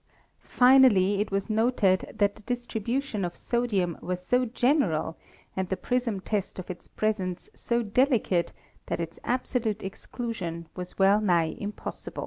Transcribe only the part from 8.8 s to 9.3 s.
that its